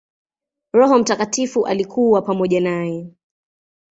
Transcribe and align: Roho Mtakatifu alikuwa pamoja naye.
Roho 0.73 0.99
Mtakatifu 0.99 1.65
alikuwa 1.67 2.21
pamoja 2.21 2.61
naye. 2.61 3.11